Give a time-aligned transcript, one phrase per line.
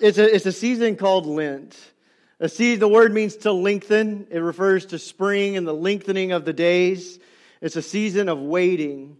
[0.00, 1.78] it's, a, it's a season called Lent.
[2.38, 4.26] A season, the word means to lengthen.
[4.30, 7.18] It refers to spring and the lengthening of the days.
[7.60, 9.18] It's a season of waiting.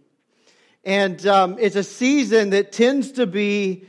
[0.83, 3.85] And um, it's a season that tends to be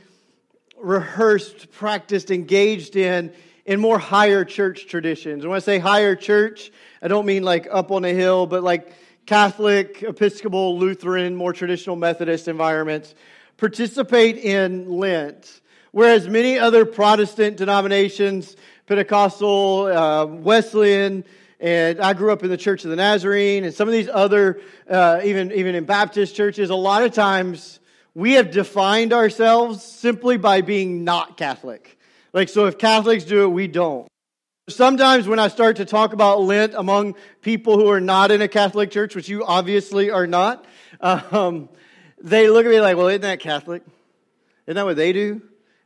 [0.77, 3.33] rehearsed, practiced, engaged in
[3.65, 5.45] in more higher church traditions.
[5.45, 6.71] When I say higher church,
[7.01, 8.93] I don't mean like up on a hill, but like
[9.25, 13.15] Catholic, Episcopal, Lutheran, more traditional Methodist environments
[13.57, 15.61] participate in Lent.
[15.93, 18.55] Whereas many other Protestant denominations,
[18.87, 21.23] Pentecostal, uh, Wesleyan,
[21.59, 24.59] and I grew up in the Church of the Nazarene, and some of these other,
[24.89, 27.79] uh, even even in Baptist churches, a lot of times
[28.15, 31.99] we have defined ourselves simply by being not Catholic.
[32.33, 34.07] Like, so if Catholics do it, we don't.
[34.69, 38.47] Sometimes when I start to talk about Lent among people who are not in a
[38.47, 40.65] Catholic church, which you obviously are not,
[41.01, 41.69] um,
[42.19, 43.83] they look at me like, well, isn't that Catholic?
[44.65, 45.43] Isn't that what they do?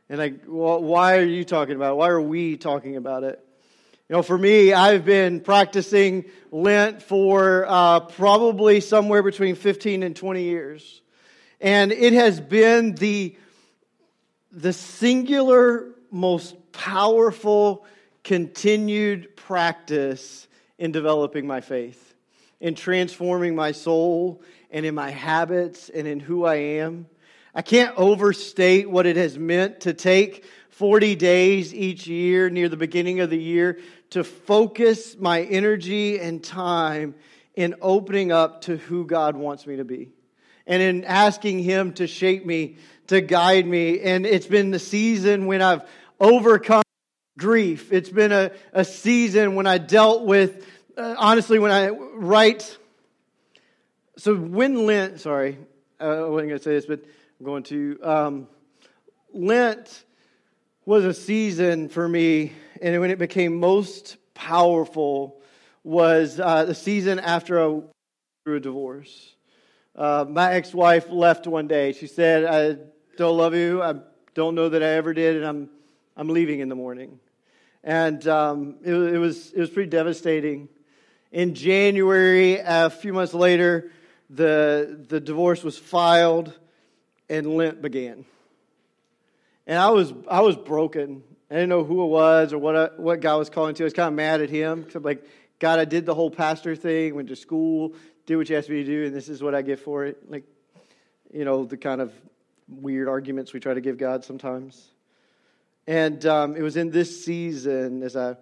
[0.08, 1.96] And like, well, why are you talking about it?
[1.96, 3.44] Why are we talking about it?
[4.08, 10.16] You know, for me, I've been practicing Lent for uh, probably somewhere between 15 and
[10.16, 11.02] 20 years.
[11.60, 13.36] And it has been the,
[14.50, 17.84] the singular, most powerful,
[18.24, 22.14] continued practice in developing my faith,
[22.60, 27.06] in transforming my soul, and in my habits, and in who I am.
[27.58, 32.76] I can't overstate what it has meant to take 40 days each year near the
[32.76, 37.16] beginning of the year to focus my energy and time
[37.56, 40.12] in opening up to who God wants me to be
[40.68, 42.76] and in asking Him to shape me,
[43.08, 44.02] to guide me.
[44.02, 45.82] And it's been the season when I've
[46.20, 46.84] overcome
[47.40, 47.92] grief.
[47.92, 50.64] It's been a, a season when I dealt with,
[50.96, 52.78] uh, honestly, when I write.
[54.16, 55.58] So when Lent, sorry,
[55.98, 57.00] I wasn't going to say this, but
[57.40, 57.98] I'm going to.
[58.02, 58.48] Um,
[59.32, 60.04] Lent
[60.84, 65.40] was a season for me, and when it became most powerful
[65.84, 67.80] was uh, the season after a,
[68.42, 69.36] through a divorce.
[69.94, 71.92] Uh, my ex wife left one day.
[71.92, 72.82] She said, I
[73.16, 73.82] don't love you.
[73.82, 73.94] I
[74.34, 75.70] don't know that I ever did, and I'm,
[76.16, 77.20] I'm leaving in the morning.
[77.84, 80.68] And um, it, it, was, it was pretty devastating.
[81.30, 83.92] In January, a few months later,
[84.28, 86.52] the, the divorce was filed
[87.28, 88.24] and Lent began.
[89.66, 91.22] And I was, I was broken.
[91.50, 93.84] I didn't know who it was or what, I, what God was calling to.
[93.84, 94.86] I was kind of mad at him.
[94.94, 95.24] I'm like,
[95.58, 97.94] God, I did the whole pastor thing, went to school,
[98.26, 100.30] did what you asked me to do, and this is what I get for it.
[100.30, 100.44] Like,
[101.32, 102.12] you know, the kind of
[102.68, 104.90] weird arguments we try to give God sometimes.
[105.86, 108.36] And um, it was in this season as I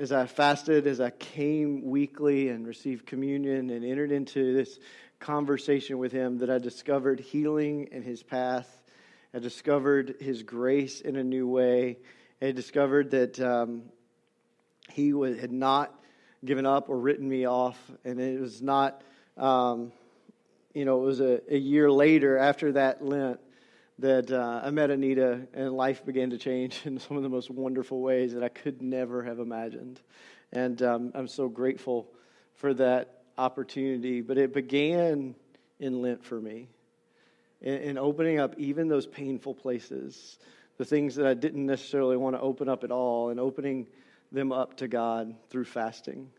[0.00, 4.78] as I fasted, as I came weekly and received communion and entered into this
[5.20, 8.82] conversation with Him, that I discovered healing in His path.
[9.32, 11.98] I discovered His grace in a new way.
[12.42, 13.84] I discovered that um,
[14.90, 15.94] He was, had not
[16.44, 19.02] given up or written me off, and it was not,
[19.36, 19.92] um,
[20.74, 23.38] you know, it was a, a, year later after that Lent
[23.98, 27.50] that uh, I met Anita, and life began to change in some of the most
[27.50, 30.00] wonderful ways that I could never have imagined.
[30.52, 32.10] And um, I'm so grateful
[32.54, 34.20] for that opportunity.
[34.20, 35.34] But it began
[35.78, 36.68] in Lent for me,
[37.60, 40.38] in, in opening up even those painful places,
[40.76, 43.86] the things that I didn't necessarily want to open up at all, and opening
[44.30, 46.30] them up to God through fasting.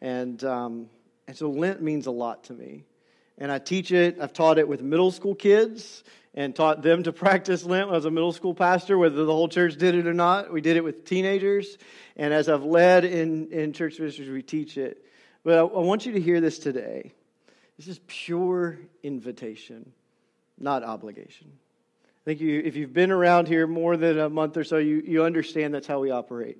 [0.00, 0.88] And, um,
[1.26, 2.84] and so Lent means a lot to me.
[3.38, 7.12] And I teach it, I've taught it with middle school kids and taught them to
[7.24, 10.52] practice Lent was a middle school pastor, whether the whole church did it or not.
[10.52, 11.78] We did it with teenagers.
[12.16, 15.04] And as I've led in, in church ministries, we teach it.
[15.44, 17.12] But I, I want you to hear this today.
[17.76, 19.92] This is pure invitation,
[20.58, 21.52] not obligation.
[22.04, 25.02] I think you, if you've been around here more than a month or so, you,
[25.06, 26.56] you understand that's how we operate.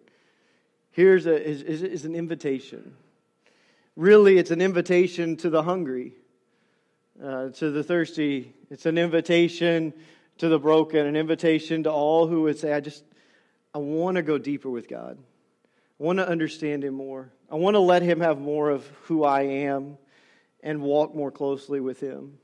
[0.91, 2.95] Here's a, is, is, is an invitation.
[3.97, 6.12] Really, it's an invitation to the hungry
[7.22, 8.53] uh, to the thirsty.
[8.71, 9.93] It's an invitation
[10.39, 13.05] to the broken, an invitation to all who would say, I just,
[13.72, 15.19] I want to go deeper with God.
[16.01, 17.31] I want to understand Him more.
[17.51, 19.97] I want to let Him have more of who I am
[20.63, 22.39] and walk more closely with Him.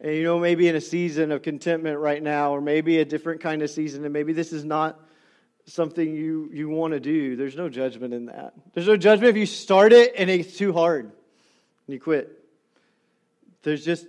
[0.00, 3.40] And you know, maybe in a season of contentment right now, or maybe a different
[3.40, 5.00] kind of season, and maybe this is not
[5.66, 7.36] something you, you want to do.
[7.36, 8.54] There's no judgment in that.
[8.72, 11.12] There's no judgment if you start it and it's too hard and
[11.94, 12.32] you quit.
[13.62, 14.06] There's just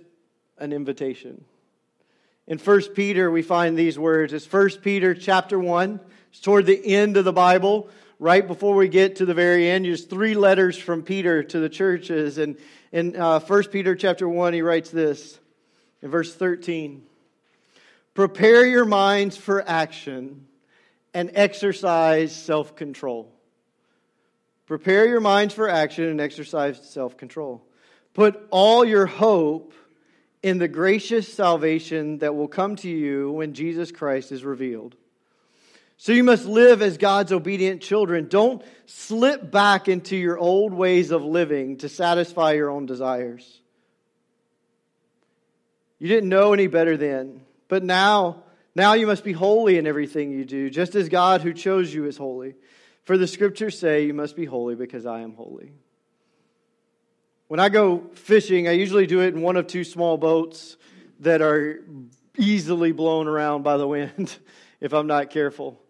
[0.58, 1.44] an invitation.
[2.46, 4.32] In 1 Peter, we find these words.
[4.32, 6.00] It's 1 Peter chapter 1.
[6.30, 7.90] It's toward the end of the Bible.
[8.20, 11.68] Right before we get to the very end, there's three letters from Peter to the
[11.68, 12.38] churches.
[12.38, 12.56] And
[12.90, 15.38] in uh, 1 Peter chapter 1, he writes this
[16.02, 17.04] in verse 13
[18.14, 20.48] Prepare your minds for action
[21.14, 23.32] and exercise self control.
[24.66, 27.62] Prepare your minds for action and exercise self control.
[28.14, 29.72] Put all your hope
[30.42, 34.96] in the gracious salvation that will come to you when Jesus Christ is revealed.
[36.00, 38.28] So you must live as God's obedient children.
[38.28, 43.60] Don't slip back into your old ways of living to satisfy your own desires.
[45.98, 48.44] You didn't know any better then, but now,
[48.76, 52.06] now you must be holy in everything you do, just as God who chose you
[52.06, 52.54] is holy.
[53.02, 55.72] For the scriptures say, You must be holy because I am holy.
[57.48, 60.76] When I go fishing, I usually do it in one of two small boats
[61.20, 61.82] that are
[62.36, 64.36] easily blown around by the wind
[64.80, 65.80] if I'm not careful.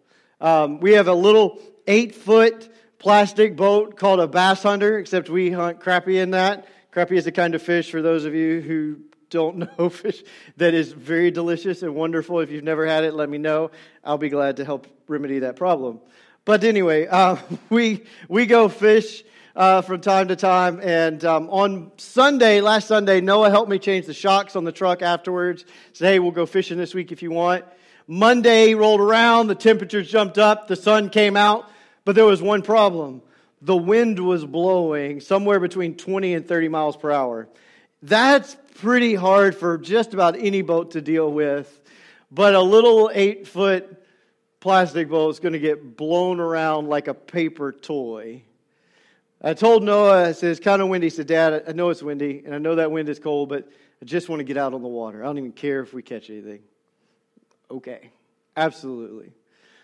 [0.41, 5.51] Um, we have a little eight foot plastic boat called a bass hunter, except we
[5.51, 6.67] hunt crappie in that.
[6.93, 8.99] Crappie is a kind of fish, for those of you who
[9.29, 10.23] don't know fish,
[10.57, 12.39] that is very delicious and wonderful.
[12.39, 13.71] If you've never had it, let me know.
[14.03, 15.99] I'll be glad to help remedy that problem.
[16.45, 17.37] But anyway, uh,
[17.69, 19.23] we, we go fish
[19.55, 20.79] uh, from time to time.
[20.81, 25.01] And um, on Sunday, last Sunday, Noah helped me change the shocks on the truck
[25.01, 25.65] afterwards.
[25.93, 27.65] Said, hey, we'll go fishing this week if you want.
[28.11, 31.69] Monday rolled around, the temperatures jumped up, the sun came out,
[32.05, 33.21] but there was one problem.
[33.61, 37.47] The wind was blowing somewhere between 20 and 30 miles per hour.
[38.01, 41.81] That's pretty hard for just about any boat to deal with,
[42.31, 44.03] but a little eight foot
[44.59, 48.41] plastic boat is going to get blown around like a paper toy.
[49.39, 51.05] I told Noah, I said, it's kind of windy.
[51.05, 53.69] He said, Dad, I know it's windy, and I know that wind is cold, but
[54.01, 55.21] I just want to get out on the water.
[55.21, 56.61] I don't even care if we catch anything
[57.71, 58.11] okay.
[58.55, 59.31] Absolutely.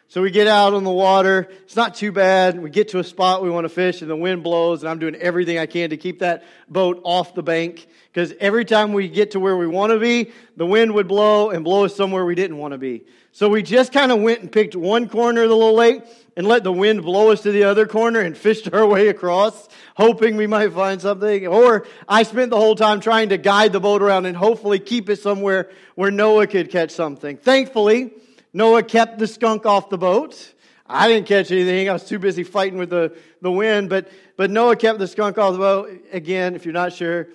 [0.07, 1.50] So we get out on the water.
[1.63, 2.62] It's not too bad.
[2.62, 5.00] We get to a spot we want to fish, and the wind blows, and I'm
[5.00, 7.88] doing everything I can to keep that boat off the bank.
[8.13, 11.50] Because every time we get to where we want to be, the wind would blow
[11.50, 13.04] and blow us somewhere we didn't want to be.
[13.31, 16.04] So we just kind of went and picked one corner of the little lake
[16.38, 19.68] and let the wind blow us to the other corner and fished our way across,
[19.98, 21.48] hoping we might find something.
[21.48, 25.10] Or I spent the whole time trying to guide the boat around and hopefully keep
[25.10, 27.36] it somewhere where Noah could catch something.
[27.36, 28.13] Thankfully,
[28.56, 30.54] Noah kept the skunk off the boat.
[30.88, 31.90] I didn't catch anything.
[31.90, 34.07] I was too busy fighting with the, the wind, but,
[34.38, 36.06] but Noah kept the skunk off the boat.
[36.13, 37.28] Again, if you're not sure,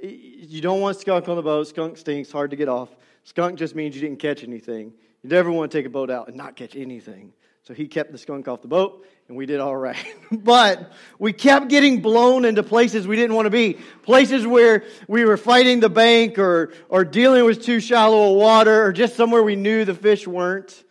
[0.00, 1.68] you don't want skunk on the boat.
[1.68, 2.88] Skunk stinks, hard to get off.
[3.24, 4.94] Skunk just means you didn't catch anything.
[5.22, 7.34] You never want to take a boat out and not catch anything.
[7.64, 9.96] So he kept the skunk off the boat, and we did all right.
[10.32, 13.78] but we kept getting blown into places we didn't want to be.
[14.02, 18.84] Places where we were fighting the bank or, or dealing with too shallow a water
[18.84, 20.82] or just somewhere we knew the fish weren't.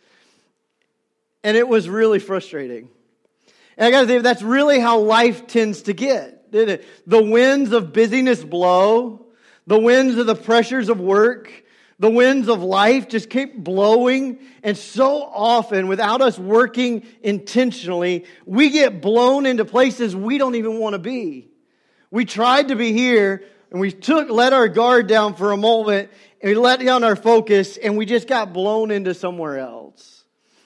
[1.44, 2.88] And it was really frustrating.
[3.76, 6.88] And I got to say, that's really how life tends to get, didn't it?
[7.06, 9.26] The winds of busyness blow,
[9.66, 11.61] the winds of the pressures of work,
[12.02, 14.40] the winds of life just keep blowing.
[14.64, 20.80] And so often, without us working intentionally, we get blown into places we don't even
[20.80, 21.48] want to be.
[22.10, 26.10] We tried to be here and we took, let our guard down for a moment
[26.40, 30.24] and we let down our focus and we just got blown into somewhere else.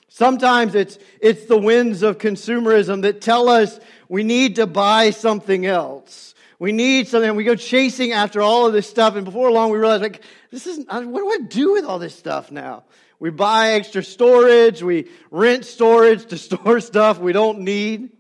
[0.09, 3.79] Sometimes it's, it's the winds of consumerism that tell us
[4.09, 6.35] we need to buy something else.
[6.59, 7.29] We need something.
[7.29, 10.23] And we go chasing after all of this stuff, and before long, we realize, like,
[10.51, 12.85] this isn't, what do I do with all this stuff now?
[13.19, 14.83] We buy extra storage.
[14.83, 18.11] We rent storage to store stuff we don't need,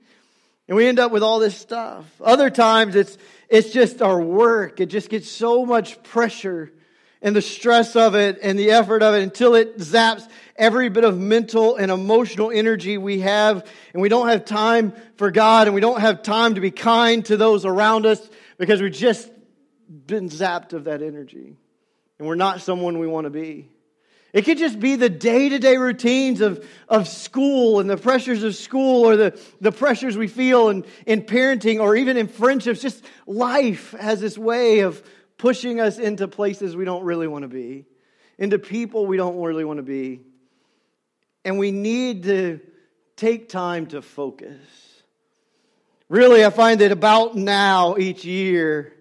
[0.68, 2.04] and we end up with all this stuff.
[2.20, 3.16] Other times, it's
[3.48, 4.80] it's just our work.
[4.80, 6.72] It just gets so much pressure
[7.26, 11.02] and the stress of it and the effort of it until it zaps every bit
[11.02, 13.66] of mental and emotional energy we have.
[13.92, 17.24] And we don't have time for God and we don't have time to be kind
[17.24, 18.20] to those around us
[18.58, 19.28] because we've just
[19.88, 21.56] been zapped of that energy.
[22.20, 23.70] And we're not someone we want to be.
[24.32, 28.44] It could just be the day to day routines of, of school and the pressures
[28.44, 32.80] of school or the, the pressures we feel in, in parenting or even in friendships.
[32.80, 35.02] Just life has this way of
[35.38, 37.84] pushing us into places we don't really want to be,
[38.38, 40.20] into people we don't really want to be.
[41.44, 42.60] And we need to
[43.16, 44.60] take time to focus.
[46.08, 48.92] Really, I find that about now each year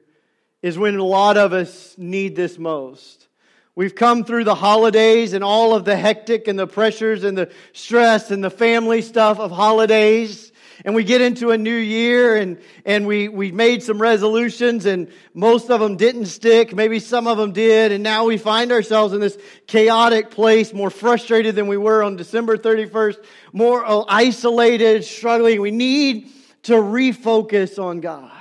[0.61, 3.27] is when a lot of us need this most.
[3.75, 7.51] We've come through the holidays and all of the hectic and the pressures and the
[7.73, 10.51] stress and the family stuff of holidays
[10.83, 15.09] and we get into a new year and, and we, we made some resolutions and
[15.33, 16.75] most of them didn't stick.
[16.75, 17.91] Maybe some of them did.
[17.91, 22.17] And now we find ourselves in this chaotic place, more frustrated than we were on
[22.17, 25.61] December 31st, more uh, isolated, struggling.
[25.61, 26.29] We need
[26.63, 28.31] to refocus on God.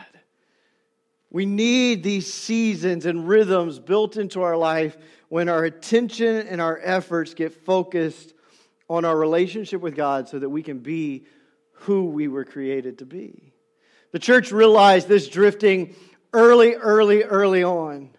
[1.30, 4.96] We need these seasons and rhythms built into our life
[5.28, 8.34] when our attention and our efforts get focused
[8.88, 11.26] on our relationship with God so that we can be
[11.84, 13.52] who we were created to be.
[14.12, 15.94] The church realized this drifting
[16.32, 18.10] early, early, early on.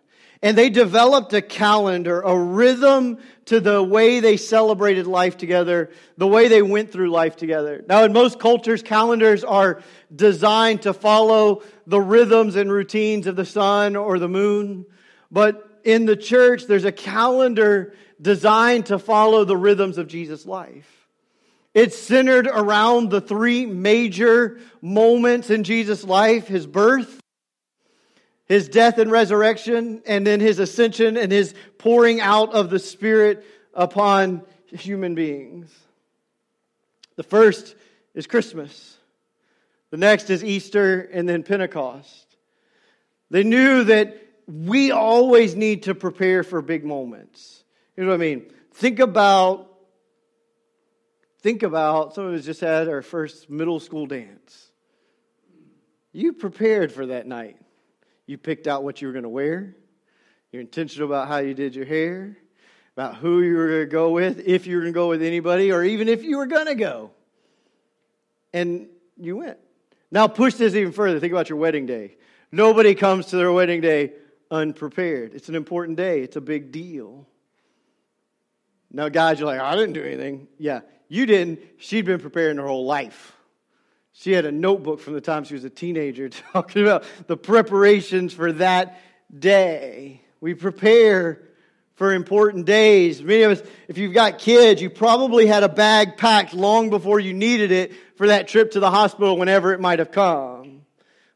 [0.41, 6.27] And they developed a calendar, a rhythm to the way they celebrated life together, the
[6.27, 7.83] way they went through life together.
[7.87, 9.81] Now, in most cultures, calendars are
[10.13, 14.85] designed to follow the rhythms and routines of the sun or the moon.
[15.31, 21.04] But in the church, there's a calendar designed to follow the rhythms of Jesus' life.
[21.75, 27.19] It's centered around the three major moments in Jesus' life his birth,
[28.45, 33.45] his death and resurrection, and then his ascension and his pouring out of the Spirit
[33.73, 35.69] upon human beings.
[37.17, 37.75] The first
[38.13, 38.97] is Christmas,
[39.91, 42.37] the next is Easter, and then Pentecost.
[43.29, 44.15] They knew that
[44.47, 47.63] we always need to prepare for big moments.
[47.97, 48.45] You know what I mean?
[48.73, 49.74] Think about,
[51.45, 54.71] think about, some of us just had our first middle school dance.
[56.11, 57.57] You prepared for that night.
[58.25, 59.75] You picked out what you were going to wear.
[60.51, 62.35] You're intentional about how you did your hair,
[62.97, 65.21] about who you were going to go with, if you were going to go with
[65.21, 67.11] anybody, or even if you were going to go.
[68.51, 69.59] And you went.
[70.09, 71.19] Now, push this even further.
[71.19, 72.17] Think about your wedding day.
[72.51, 74.13] Nobody comes to their wedding day
[74.49, 75.35] unprepared.
[75.35, 77.27] It's an important day, it's a big deal.
[78.95, 80.47] Now, guys, you're like, I didn't do anything.
[80.57, 81.59] Yeah, you didn't.
[81.79, 83.35] She'd been preparing her whole life.
[84.13, 88.33] She had a notebook from the time she was a teenager talking about the preparations
[88.33, 88.97] for that
[89.37, 90.21] day.
[90.39, 91.41] We prepare
[91.95, 93.21] for important days.
[93.21, 97.19] Many of us, if you've got kids, you probably had a bag packed long before
[97.19, 100.83] you needed it for that trip to the hospital whenever it might have come.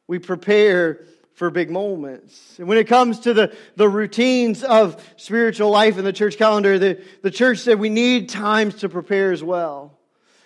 [0.08, 1.04] We prepare
[1.40, 2.60] for big moments.
[2.60, 6.78] And when it comes to the, the routines of spiritual life in the church calendar,
[6.78, 9.98] the, the church said we need times to prepare as well.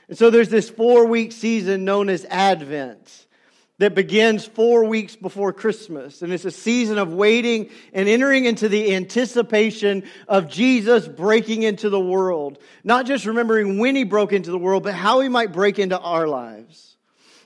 [0.07, 3.25] And so there's this four week season known as Advent
[3.79, 6.21] that begins four weeks before Christmas.
[6.21, 11.89] And it's a season of waiting and entering into the anticipation of Jesus breaking into
[11.89, 12.59] the world.
[12.83, 15.97] Not just remembering when he broke into the world, but how he might break into
[15.97, 16.92] our lives.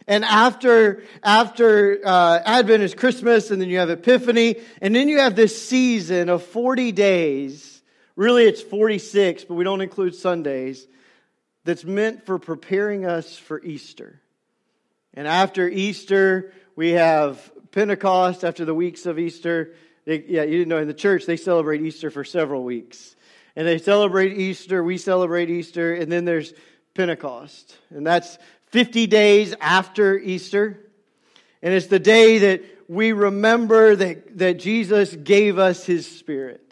[0.07, 5.19] And after, after uh, Advent is Christmas, and then you have Epiphany, and then you
[5.19, 7.81] have this season of 40 days.
[8.15, 10.87] Really, it's 46, but we don't include Sundays.
[11.65, 14.21] That's meant for preparing us for Easter.
[15.13, 19.73] And after Easter, we have Pentecost after the weeks of Easter.
[20.05, 23.15] They, yeah, you didn't know in the church, they celebrate Easter for several weeks.
[23.57, 26.53] And they celebrate Easter, we celebrate Easter, and then there's
[26.93, 27.77] Pentecost.
[27.89, 28.37] And that's
[28.71, 30.79] 50 days after Easter.
[31.61, 36.63] And it's the day that we remember that, that Jesus gave us his spirit.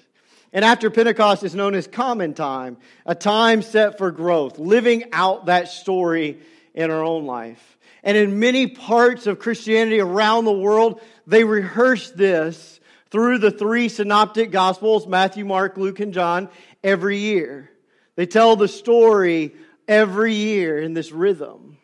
[0.54, 5.48] And after Pentecost is known as common time, a time set for growth, living out
[5.48, 6.40] that story
[6.74, 7.78] in our own life.
[8.04, 13.90] And in many parts of Christianity around the world, they rehearse this through the three
[13.90, 16.50] synoptic gospels Matthew, Mark, Luke, and John
[16.84, 17.72] every year.
[18.16, 19.56] They tell the story
[19.88, 21.78] every year in this rhythm.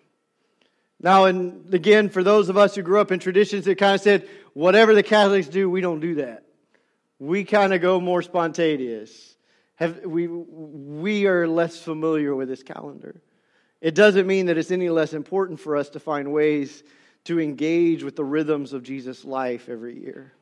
[1.03, 4.01] Now, and again, for those of us who grew up in traditions that kind of
[4.01, 6.43] said, whatever the Catholics do, we don't do that.
[7.17, 9.35] We kind of go more spontaneous.
[9.75, 13.19] Have, we, we are less familiar with this calendar.
[13.81, 16.83] It doesn't mean that it's any less important for us to find ways
[17.23, 20.33] to engage with the rhythms of Jesus' life every year.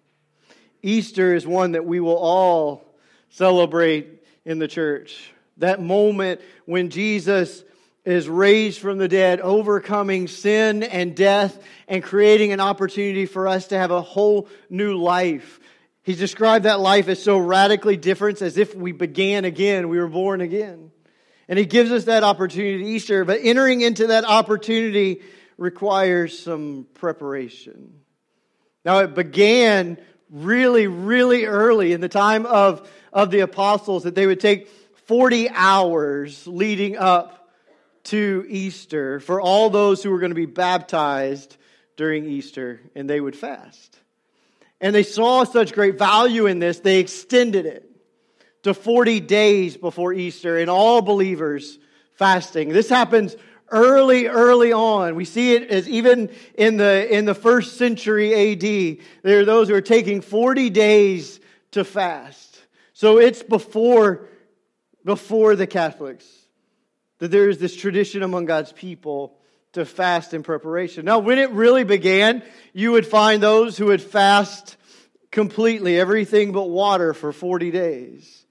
[0.81, 2.83] Easter is one that we will all
[3.29, 5.31] celebrate in the church.
[5.57, 7.63] That moment when Jesus
[8.11, 13.67] is raised from the dead, overcoming sin and death and creating an opportunity for us
[13.67, 15.59] to have a whole new life.
[16.03, 20.07] He's described that life as so radically different as if we began again, we were
[20.07, 20.91] born again.
[21.47, 25.21] And he gives us that opportunity Easter, but entering into that opportunity
[25.57, 27.93] requires some preparation.
[28.85, 29.97] Now, it began
[30.29, 34.67] really, really early in the time of, of the apostles that they would take
[35.07, 37.38] 40 hours leading up
[38.05, 41.57] to Easter for all those who were going to be baptized
[41.95, 43.99] during Easter, and they would fast.
[44.81, 47.85] And they saw such great value in this, they extended it
[48.63, 51.77] to 40 days before Easter, and all believers
[52.13, 52.69] fasting.
[52.69, 53.35] This happens
[53.69, 55.15] early, early on.
[55.15, 59.69] We see it as even in the, in the first century AD, there are those
[59.69, 61.39] who are taking 40 days
[61.71, 62.61] to fast.
[62.93, 64.27] So it's before,
[65.05, 66.25] before the Catholics
[67.19, 69.37] that there is this tradition among God's people
[69.73, 71.05] to fast in preparation.
[71.05, 74.77] Now, when it really began, you would find those who would fast
[75.31, 78.45] completely, everything but water for 40 days.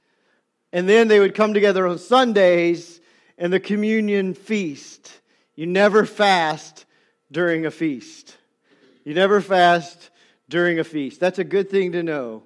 [0.72, 3.00] And then they would come together on Sundays
[3.36, 5.12] and the communion feast.
[5.56, 6.84] You never fast
[7.32, 8.36] during a feast.
[9.04, 10.10] You never fast
[10.48, 11.18] during a feast.
[11.18, 12.42] That's a good thing to know,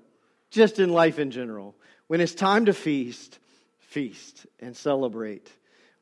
[0.50, 1.74] just in life in general.
[2.06, 3.38] When it's time to feast,
[3.80, 5.50] feast and celebrate.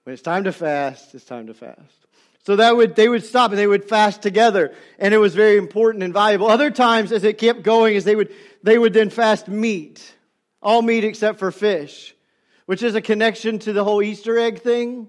[0.05, 2.01] When it's time to fast, it's time to fast.
[2.47, 5.59] So that would they would stop and they would fast together, and it was very
[5.59, 6.49] important and valuable.
[6.49, 10.15] Other times, as it kept going, as they would they would then fast meat,
[10.63, 12.15] all meat except for fish,
[12.67, 15.09] which is a connection to the whole Easter egg thing.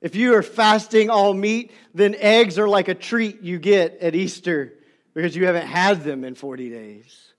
[0.00, 4.14] If you are fasting all meat, then eggs are like a treat you get at
[4.14, 4.74] Easter
[5.14, 7.32] because you haven't had them in 40 days.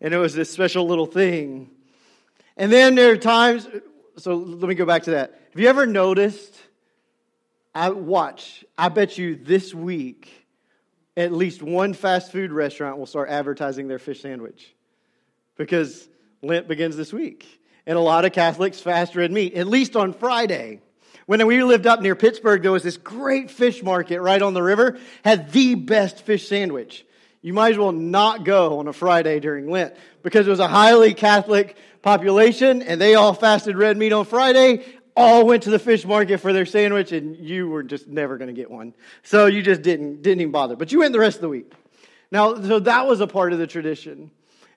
[0.00, 1.70] And it was this special little thing.
[2.56, 3.68] And then there are times,
[4.18, 5.40] so let me go back to that.
[5.52, 6.54] Have you ever noticed?
[7.74, 10.46] I watch, I bet you this week,
[11.16, 14.74] at least one fast food restaurant will start advertising their fish sandwich
[15.56, 16.08] because
[16.42, 17.46] Lent begins this week.
[17.86, 20.80] And a lot of Catholics fast red meat, at least on Friday.
[21.26, 24.62] When we lived up near Pittsburgh, there was this great fish market right on the
[24.62, 27.06] river, had the best fish sandwich.
[27.40, 30.68] You might as well not go on a Friday during Lent because it was a
[30.68, 34.84] highly Catholic population and they all fasted red meat on Friday,
[35.16, 38.48] all went to the fish market for their sandwich and you were just never going
[38.48, 38.94] to get one.
[39.22, 40.76] So you just didn't, didn't even bother.
[40.76, 41.72] But you went the rest of the week.
[42.30, 44.30] Now, so that was a part of the tradition.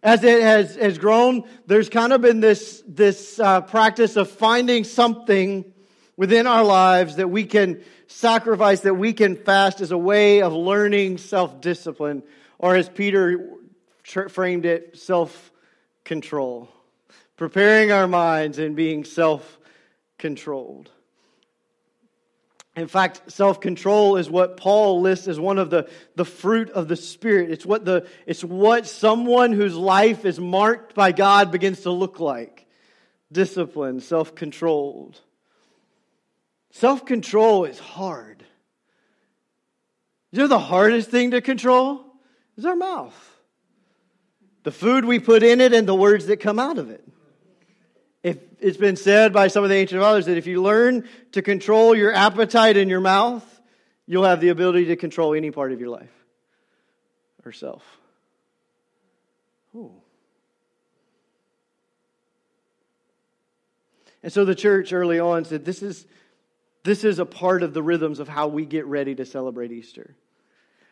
[0.03, 4.83] As it has, has grown, there's kind of been this, this uh, practice of finding
[4.83, 5.71] something
[6.17, 10.53] within our lives that we can sacrifice, that we can fast as a way of
[10.53, 12.23] learning self discipline,
[12.57, 13.57] or as Peter
[14.03, 15.51] framed it, self
[16.03, 16.67] control.
[17.41, 19.57] Preparing our minds and being self
[20.19, 20.91] controlled.
[22.75, 26.87] In fact, self control is what Paul lists as one of the, the fruit of
[26.87, 27.49] the Spirit.
[27.49, 32.19] It's what, the, it's what someone whose life is marked by God begins to look
[32.19, 32.67] like
[33.31, 35.19] disciplined, self controlled.
[36.69, 38.45] Self control is hard.
[40.31, 42.05] You know the hardest thing to control?
[42.55, 43.39] Is our mouth.
[44.61, 47.07] The food we put in it and the words that come out of it.
[48.23, 51.41] If it's been said by some of the ancient fathers that if you learn to
[51.41, 53.43] control your appetite in your mouth,
[54.05, 56.11] you'll have the ability to control any part of your life
[57.45, 57.83] or self.
[59.75, 59.91] Ooh.
[64.21, 66.05] And so the church early on said, This is
[66.83, 70.15] this is a part of the rhythms of how we get ready to celebrate Easter.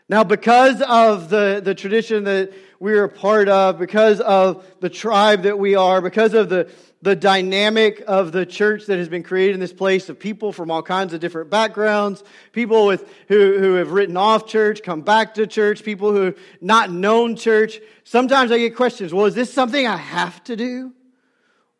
[0.07, 5.43] Now, because of the, the tradition that we're a part of, because of the tribe
[5.43, 9.53] that we are, because of the, the dynamic of the church that has been created
[9.53, 13.73] in this place of people from all kinds of different backgrounds, people with, who, who
[13.75, 18.51] have written off church, come back to church, people who have not known church, sometimes
[18.51, 20.93] I get questions, well, is this something I have to do?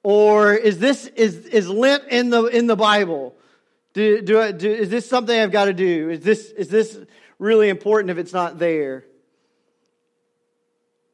[0.04, 3.36] Or is this, is, is Lent in the, in the Bible?
[3.94, 6.10] Do, do, I, do, is this something I've got to do?
[6.10, 6.98] Is this, is this
[7.38, 9.04] really important if it's not there?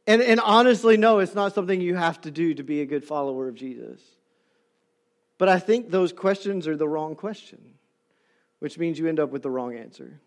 [0.08, 3.04] And, and honestly, no, it's not something you have to do to be a good
[3.04, 4.00] follower of Jesus.
[5.38, 7.60] But I think those questions are the wrong question,
[8.60, 10.20] which means you end up with the wrong answer.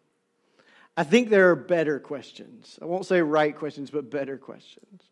[0.96, 2.78] I think there are better questions.
[2.82, 5.02] I won't say right questions, but better questions.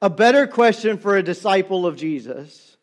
[0.00, 2.76] A better question for a disciple of Jesus.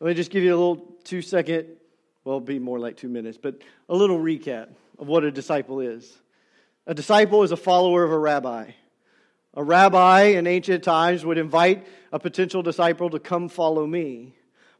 [0.00, 1.76] Let me just give you a little two second
[2.24, 6.18] well, be more like two minutes, but a little recap of what a disciple is.
[6.86, 8.72] A disciple is a follower of a rabbi.
[9.54, 14.34] A rabbi in ancient times would invite a potential disciple to come follow me.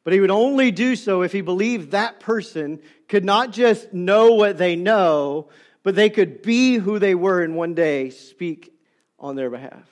[0.04, 4.32] But he would only do so if he believed that person could not just know
[4.32, 5.48] what they know,
[5.82, 8.72] but they could be who they were and one day speak
[9.18, 9.88] on their behalf.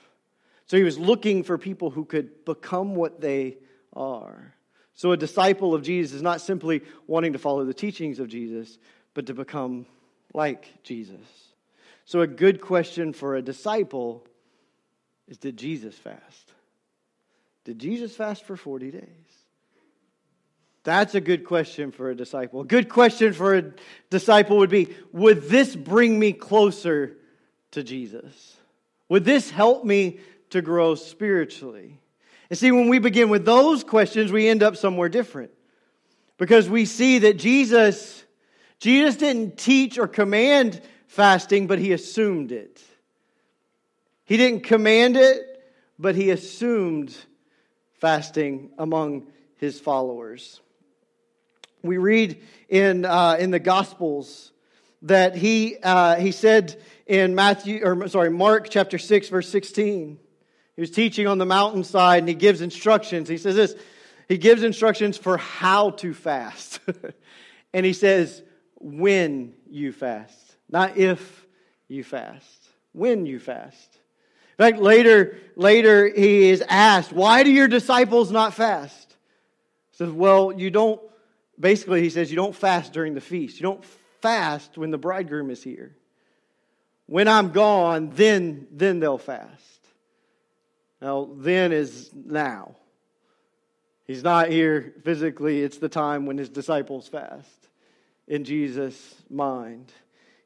[0.65, 3.57] So he was looking for people who could become what they
[3.93, 4.53] are.
[4.93, 8.77] So, a disciple of Jesus is not simply wanting to follow the teachings of Jesus,
[9.13, 9.85] but to become
[10.33, 11.15] like Jesus.
[12.03, 14.27] So, a good question for a disciple
[15.29, 16.53] is Did Jesus fast?
[17.63, 19.03] Did Jesus fast for 40 days?
[20.83, 22.61] That's a good question for a disciple.
[22.61, 23.73] A good question for a
[24.09, 27.17] disciple would be Would this bring me closer
[27.71, 28.57] to Jesus?
[29.07, 31.99] Would this help me to grow spiritually?
[32.49, 35.51] And see, when we begin with those questions, we end up somewhere different.
[36.37, 38.23] Because we see that Jesus,
[38.79, 42.81] Jesus didn't teach or command fasting, but he assumed it.
[44.29, 45.59] He didn't command it,
[45.97, 47.17] but he assumed
[47.93, 50.61] fasting among his followers.
[51.81, 52.39] We read
[52.69, 54.51] in, uh, in the Gospels
[55.01, 60.19] that he, uh, he said in Matthew, or sorry, Mark chapter 6, verse 16,
[60.75, 63.29] he was teaching on the mountainside and he gives instructions.
[63.29, 63.73] He says this
[64.27, 66.81] He gives instructions for how to fast.
[67.73, 68.43] and he says,
[68.75, 71.47] when you fast, not if
[71.87, 73.98] you fast, when you fast.
[74.59, 79.15] In fact, later, later he is asked, Why do your disciples not fast?
[79.91, 80.99] He says, Well, you don't,
[81.57, 83.57] basically, he says, You don't fast during the feast.
[83.57, 83.85] You don't
[84.19, 85.95] fast when the bridegroom is here.
[87.05, 89.47] When I'm gone, then, then they'll fast.
[91.01, 92.75] Now, then is now.
[94.05, 97.47] He's not here physically, it's the time when his disciples fast
[98.27, 99.93] in Jesus' mind.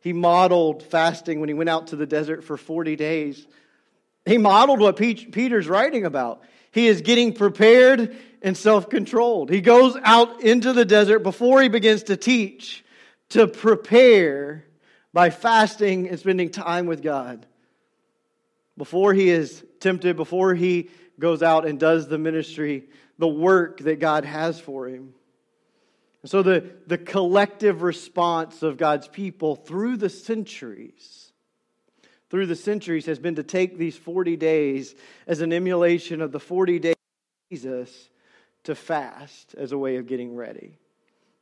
[0.01, 3.47] He modeled fasting when he went out to the desert for 40 days.
[4.25, 6.43] He modeled what Peter's writing about.
[6.71, 9.49] He is getting prepared and self controlled.
[9.49, 12.83] He goes out into the desert before he begins to teach
[13.29, 14.65] to prepare
[15.13, 17.45] by fasting and spending time with God.
[18.77, 22.85] Before he is tempted, before he goes out and does the ministry,
[23.19, 25.13] the work that God has for him.
[26.23, 31.22] And so the, the collective response of God's people through the centuries,
[32.33, 34.95] through the centuries, has been to take these 40 days
[35.27, 38.09] as an emulation of the 40 days of Jesus
[38.63, 40.79] to fast as a way of getting ready.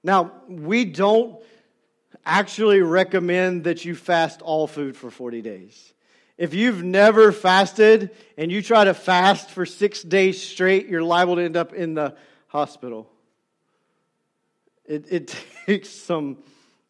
[0.04, 1.42] Now, we don't
[2.26, 5.94] actually recommend that you fast all food for 40 days.
[6.38, 11.38] If you've never fasted and you try to fast for six days straight, you're liable
[11.38, 13.10] to end up in the hospital.
[14.84, 16.40] It, it takes some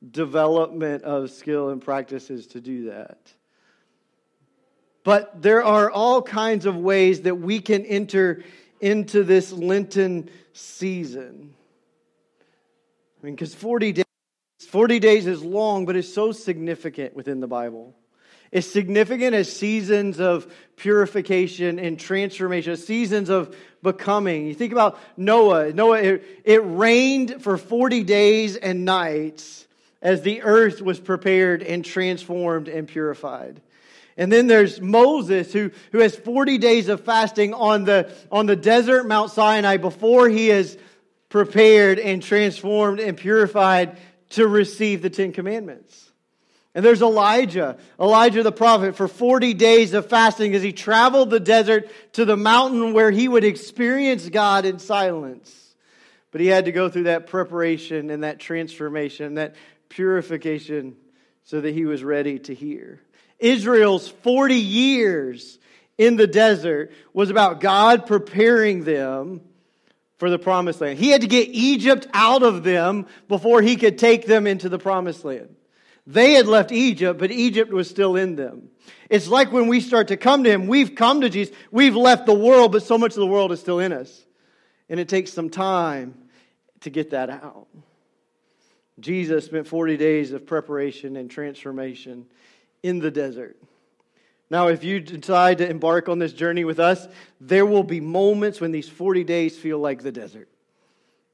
[0.10, 3.32] development of skill and practices to do that.
[5.04, 8.44] But there are all kinds of ways that we can enter
[8.80, 11.54] into this Lenten season.
[13.22, 14.06] I mean, because 40 days,
[14.70, 17.96] 40 days is long, but it's so significant within the Bible
[18.52, 24.48] It's significant as seasons of purification and transformation, seasons of becoming.
[24.48, 25.72] You think about Noah.
[25.74, 29.68] Noah, it, it rained for 40 days and nights
[30.02, 33.62] as the earth was prepared and transformed and purified.
[34.18, 38.56] And then there's Moses who, who has 40 days of fasting on the, on the
[38.56, 40.78] desert Mount Sinai before he is
[41.30, 43.98] prepared and transformed and purified
[44.32, 46.12] to receive the Ten Commandments.
[46.74, 51.40] And there's Elijah, Elijah the prophet, for 40 days of fasting as he traveled the
[51.40, 55.54] desert to the mountain where he would experience God in silence.
[56.32, 59.56] But he had to go through that preparation and that transformation, that
[59.90, 60.96] purification,
[61.44, 63.02] so that he was ready to hear.
[63.42, 65.60] Israel's 40 years
[65.98, 69.42] in the desert was about God preparing them
[70.18, 71.00] for the promised land.
[71.00, 74.80] He had to get Egypt out of them before he could take them into the
[74.80, 75.56] promised land.
[76.08, 78.70] They had left Egypt, but Egypt was still in them.
[79.10, 82.26] It's like when we start to come to Him, we've come to Jesus, we've left
[82.26, 84.26] the world, but so much of the world is still in us.
[84.90, 86.16] And it takes some time
[86.82, 87.68] to get that out.
[89.00, 92.26] Jesus spent 40 days of preparation and transformation
[92.84, 93.58] in the desert.
[94.50, 97.08] Now, if you decide to embark on this journey with us,
[97.40, 100.50] there will be moments when these 40 days feel like the desert.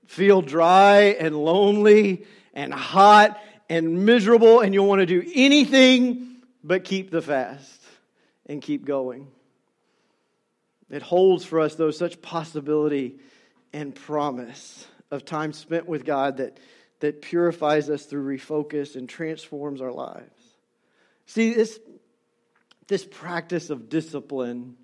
[0.05, 6.83] Feel dry and lonely and hot and miserable, and you'll want to do anything but
[6.83, 7.81] keep the fast
[8.45, 9.27] and keep going.
[10.89, 13.15] It holds for us, though, such possibility
[13.73, 16.59] and promise of time spent with God that,
[16.99, 20.36] that purifies us through refocus and transforms our lives.
[21.27, 21.79] See, this,
[22.87, 24.75] this practice of discipline,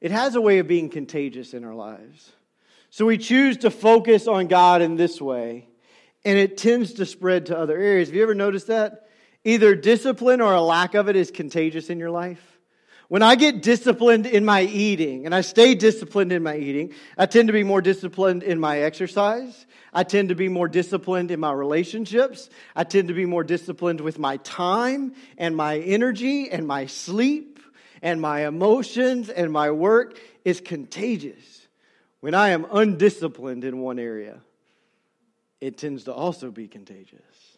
[0.00, 2.32] it has a way of being contagious in our lives.
[2.90, 5.68] So we choose to focus on God in this way
[6.24, 8.08] and it tends to spread to other areas.
[8.08, 9.08] Have you ever noticed that?
[9.44, 12.57] Either discipline or a lack of it is contagious in your life.
[13.08, 17.26] When I get disciplined in my eating, and I stay disciplined in my eating, I
[17.26, 19.66] tend to be more disciplined in my exercise.
[19.94, 22.50] I tend to be more disciplined in my relationships.
[22.76, 27.58] I tend to be more disciplined with my time and my energy and my sleep
[28.02, 31.66] and my emotions and my work is contagious
[32.20, 34.40] when I am undisciplined in one area
[35.60, 37.57] it tends to also be contagious.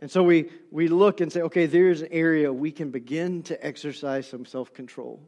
[0.00, 3.66] And so we, we look and say, okay, there's an area we can begin to
[3.66, 5.20] exercise some self control.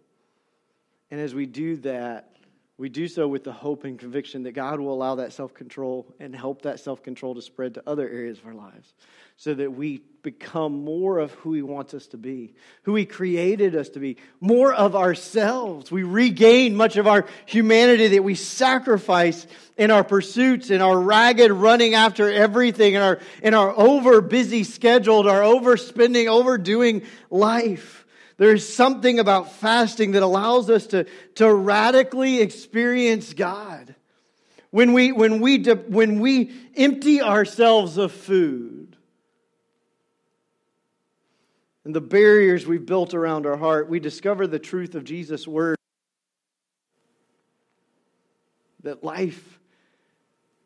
[1.11, 2.37] And as we do that,
[2.81, 6.07] we do so with the hope and conviction that God will allow that self control
[6.19, 8.95] and help that self control to spread to other areas of our lives
[9.37, 13.77] so that we become more of who He wants us to be, who He created
[13.77, 15.90] us to be, more of ourselves.
[15.90, 21.51] We regain much of our humanity that we sacrifice in our pursuits, in our ragged
[21.51, 28.07] running after everything, in our, in our over busy scheduled, our overspending, overdoing life.
[28.40, 33.94] There is something about fasting that allows us to, to radically experience God.
[34.70, 38.96] When we, when, we, when we empty ourselves of food,
[41.85, 45.76] and the barriers we've built around our heart, we discover the truth of Jesus' word
[48.85, 49.61] that life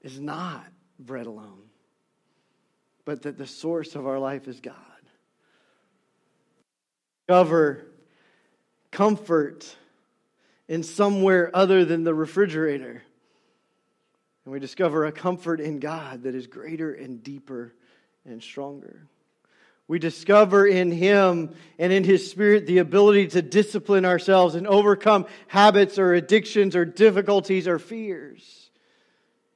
[0.01, 0.65] is not
[1.01, 1.65] bread alone,
[3.05, 4.94] but that the source of our life is God.
[7.27, 7.87] Discover
[8.91, 9.75] comfort
[10.69, 13.03] in somewhere other than the refrigerator.
[14.45, 17.73] And we discover a comfort in God that is greater and deeper
[18.27, 19.07] and stronger.
[19.89, 25.25] We discover in Him and in His Spirit the ability to discipline ourselves and overcome
[25.49, 28.69] habits or addictions or difficulties or fears.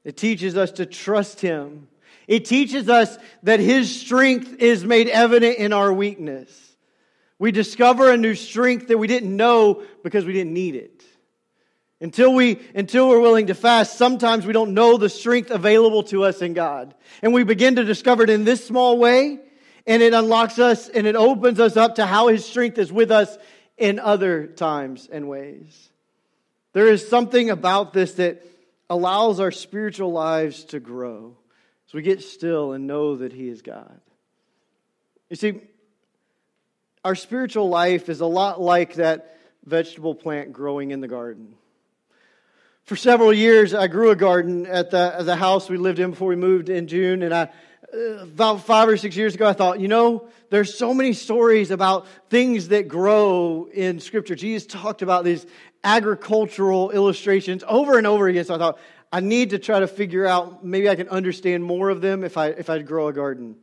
[0.04, 1.88] It teaches us to trust Him.
[2.26, 6.67] It teaches us that His strength is made evident in our weakness.
[7.38, 11.05] We discover a new strength that we didn't know because we didn't need it.
[12.01, 16.24] Until, we, until we're willing to fast, sometimes we don't know the strength available to
[16.24, 16.94] us in God.
[17.22, 19.40] And we begin to discover it in this small way
[19.87, 23.11] and it unlocks us and it opens us up to how His strength is with
[23.11, 23.37] us
[23.77, 25.90] in other times and ways.
[26.72, 28.44] There is something about this that
[28.90, 31.37] allows our spiritual lives to grow
[31.88, 34.01] as we get still and know that He is God.
[35.31, 35.61] You see,
[37.09, 41.55] our spiritual life is a lot like that vegetable plant growing in the garden.
[42.85, 46.11] For several years, I grew a garden at the, at the house we lived in
[46.11, 47.49] before we moved in June, and I
[48.21, 52.07] about five or six years ago, I thought, you know, there's so many stories about
[52.29, 54.35] things that grow in Scripture.
[54.35, 55.47] Jesus talked about these
[55.83, 58.44] agricultural illustrations over and over again.
[58.44, 58.79] So I thought,
[59.11, 62.37] I need to try to figure out, maybe I can understand more of them if
[62.37, 63.57] I, if I grow a garden.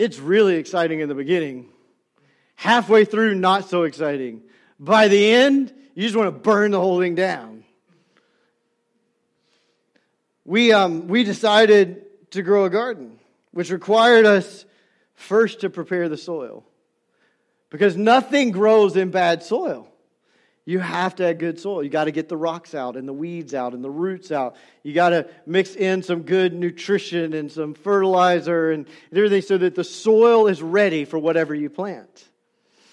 [0.00, 1.68] It's really exciting in the beginning.
[2.54, 4.40] Halfway through, not so exciting.
[4.78, 7.64] By the end, you just want to burn the whole thing down.
[10.46, 13.18] We, um, we decided to grow a garden,
[13.50, 14.64] which required us
[15.12, 16.64] first to prepare the soil.
[17.68, 19.86] Because nothing grows in bad soil.
[20.70, 21.82] You have to have good soil.
[21.82, 24.54] You got to get the rocks out and the weeds out and the roots out.
[24.84, 29.74] You got to mix in some good nutrition and some fertilizer and everything so that
[29.74, 32.24] the soil is ready for whatever you plant.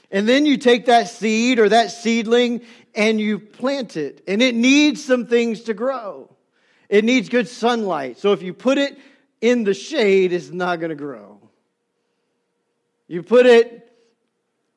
[0.10, 2.62] And then you take that seed or that seedling
[2.96, 4.24] and you plant it.
[4.28, 6.36] And it needs some things to grow.
[6.90, 8.18] It needs good sunlight.
[8.18, 8.98] So if you put it
[9.40, 11.40] in the shade it's not going to grow.
[13.08, 13.87] You put it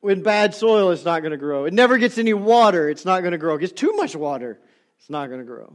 [0.03, 1.65] in bad soil, it's not going to grow.
[1.65, 3.55] It never gets any water, it's not going to grow.
[3.55, 4.59] It gets too much water,
[4.99, 5.73] it's not going to grow.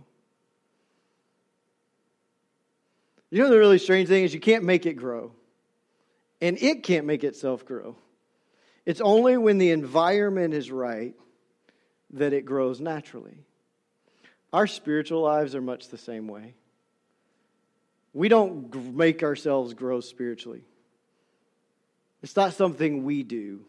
[3.31, 5.33] You know the really strange thing is you can't make it grow.
[6.41, 7.97] And it can't make itself grow.
[8.85, 11.15] It's only when the environment is right
[12.13, 13.39] that it grows naturally.
[14.53, 16.55] Our spiritual lives are much the same way.
[18.13, 20.63] We don't make ourselves grow spiritually.
[22.23, 23.65] It's not something we do,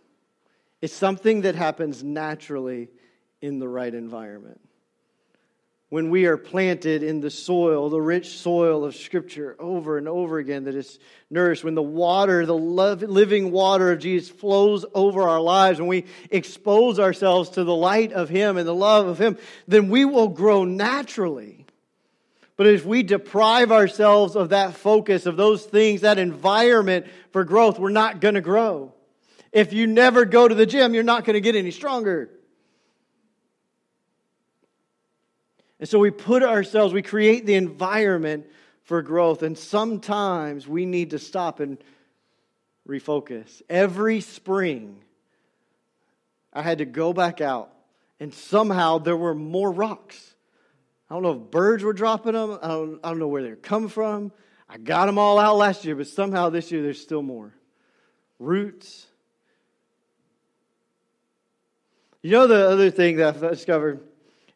[0.82, 2.90] it's something that happens naturally
[3.42, 4.62] in the right environment.
[5.90, 10.38] When we are planted in the soil, the rich soil of Scripture, over and over
[10.38, 15.24] again, that is nourished, when the water, the love, living water of Jesus flows over
[15.24, 19.18] our lives, when we expose ourselves to the light of Him and the love of
[19.18, 21.66] Him, then we will grow naturally.
[22.58, 27.80] But if we deprive ourselves of that focus, of those things, that environment for growth,
[27.80, 28.94] we're not going to grow.
[29.52, 32.30] If you never go to the gym, you're not going to get any stronger.
[35.80, 38.48] And so we put ourselves, we create the environment
[38.84, 39.44] for growth.
[39.44, 41.78] And sometimes we need to stop and
[42.88, 43.62] refocus.
[43.70, 44.98] Every spring,
[46.54, 47.72] I had to go back out,
[48.20, 50.34] and somehow there were more rocks.
[51.10, 52.58] I don't know if birds were dropping them.
[52.62, 54.32] I don't, I don't know where they're coming from.
[54.70, 57.54] I got them all out last year, but somehow this year there's still more.
[58.40, 59.07] Roots.
[62.22, 64.02] You know, the other thing that I've discovered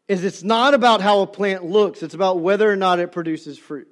[0.08, 3.58] is it's not about how a plant looks, it's about whether or not it produces
[3.58, 3.88] fruit.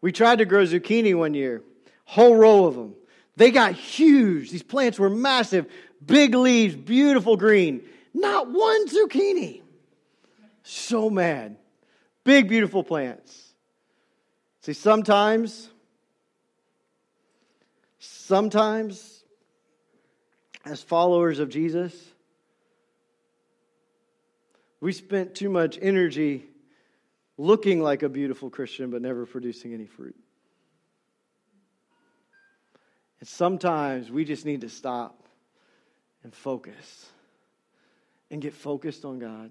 [0.00, 1.62] We tried to grow zucchini one year,
[2.04, 2.94] whole row of them.
[3.36, 4.50] They got huge.
[4.50, 5.66] These plants were massive,
[6.04, 7.82] big leaves, beautiful green.
[8.12, 9.62] Not one zucchini.
[10.62, 11.56] So mad.
[12.24, 13.52] Big, beautiful plants.
[14.62, 15.68] See, sometimes,
[17.98, 19.11] sometimes,
[20.64, 21.94] as followers of Jesus,
[24.80, 26.44] we spent too much energy
[27.36, 30.16] looking like a beautiful Christian but never producing any fruit.
[33.20, 35.22] And sometimes we just need to stop
[36.24, 37.06] and focus
[38.30, 39.50] and get focused on God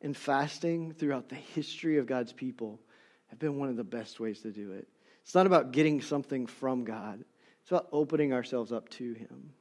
[0.00, 2.80] and fasting throughout the history of God's people
[3.28, 4.88] have been one of the best ways to do it.
[5.22, 7.24] It's not about getting something from God,
[7.62, 9.52] It's about opening ourselves up to Him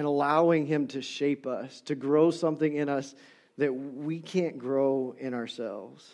[0.00, 3.14] and allowing Him to shape us, to grow something in us
[3.58, 6.10] that we can't grow in ourselves.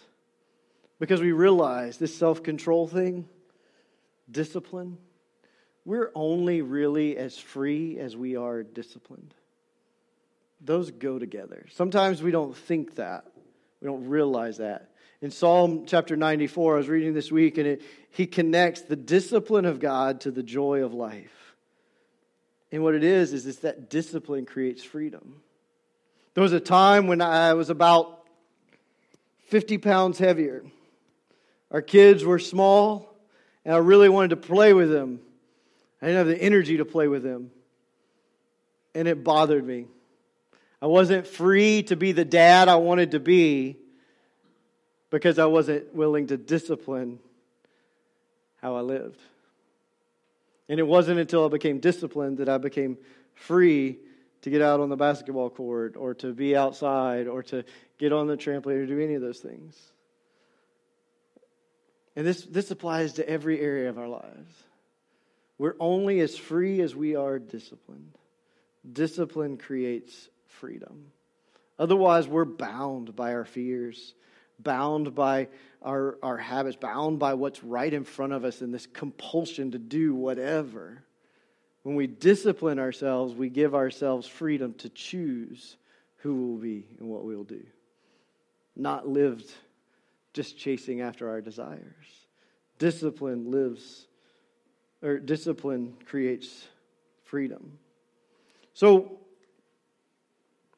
[0.98, 3.28] Because we realize this self control thing,
[4.28, 4.98] discipline,
[5.84, 9.34] we're only really as free as we are disciplined.
[10.60, 11.66] Those go together.
[11.70, 13.24] Sometimes we don't think that,
[13.80, 14.90] we don't realize that.
[15.22, 19.64] In Psalm chapter 94, I was reading this week, and it, he connects the discipline
[19.64, 21.45] of God to the joy of life.
[22.72, 25.40] And what it is, is it's that discipline creates freedom.
[26.34, 28.26] There was a time when I was about
[29.46, 30.64] 50 pounds heavier.
[31.70, 33.14] Our kids were small,
[33.64, 35.20] and I really wanted to play with them.
[36.02, 37.50] I didn't have the energy to play with them.
[38.94, 39.86] And it bothered me.
[40.80, 43.76] I wasn't free to be the dad I wanted to be
[45.10, 47.18] because I wasn't willing to discipline
[48.60, 49.20] how I lived.
[50.68, 52.98] And it wasn't until I became disciplined that I became
[53.34, 53.98] free
[54.42, 57.64] to get out on the basketball court or to be outside or to
[57.98, 59.76] get on the trampoline or do any of those things.
[62.16, 64.54] And this, this applies to every area of our lives.
[65.58, 68.16] We're only as free as we are disciplined.
[68.90, 71.06] Discipline creates freedom.
[71.78, 74.14] Otherwise, we're bound by our fears,
[74.58, 75.48] bound by
[75.82, 79.78] our, our habits, bound by what's right in front of us, and this compulsion to
[79.78, 81.02] do whatever.
[81.82, 85.76] When we discipline ourselves, we give ourselves freedom to choose
[86.18, 87.64] who we'll be and what we'll do.
[88.74, 89.50] Not lived
[90.32, 92.26] just chasing after our desires.
[92.78, 94.06] Discipline lives,
[95.02, 96.66] or discipline creates
[97.24, 97.78] freedom.
[98.74, 99.18] So,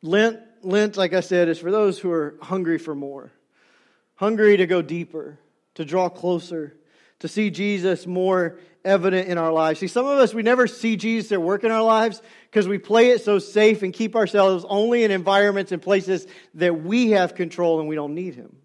[0.01, 3.33] Lent, Lent, like I said, is for those who are hungry for more,
[4.19, 5.39] hungry to go deeper,
[5.75, 6.77] to draw closer,
[7.21, 9.79] to see Jesus more evident in our lives.
[9.81, 12.79] See, some of us, we never see Jesus at work in our lives because we
[12.79, 17.35] play it so safe and keep ourselves only in environments and places that we have
[17.35, 18.57] control and we don't need Him.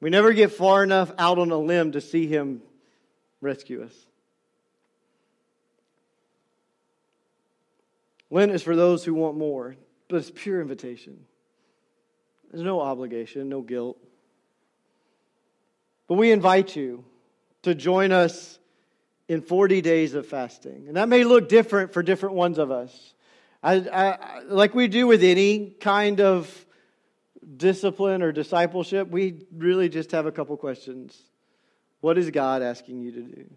[0.00, 2.62] We never get far enough out on a limb to see Him
[3.40, 3.94] rescue us.
[8.30, 9.76] Lent is for those who want more,
[10.08, 11.26] but it's pure invitation.
[12.50, 13.98] There's no obligation, no guilt.
[16.08, 17.04] But we invite you
[17.62, 18.58] to join us
[19.28, 20.84] in 40 days of fasting.
[20.86, 23.14] And that may look different for different ones of us.
[23.62, 26.66] I, I, like we do with any kind of
[27.56, 31.20] discipline or discipleship, we really just have a couple questions.
[32.00, 33.50] What is God asking you to do?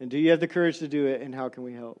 [0.00, 1.22] And do you have the courage to do it?
[1.22, 2.00] And how can we help?